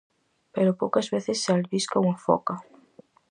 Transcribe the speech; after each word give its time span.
Pero 0.55 0.77
poucas 0.81 1.07
veces 1.13 1.37
se 1.43 1.49
albisca 1.55 2.01
unha 2.03 2.17
foca. 2.25 2.55